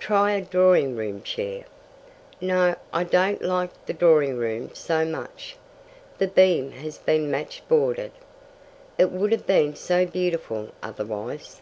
[0.00, 1.66] "Try a drawing room chair."
[2.40, 5.58] "No, I don't like the drawing room so much.
[6.16, 8.12] The beam has been match boarded.
[8.96, 11.60] It would have been so beautiful otherwise.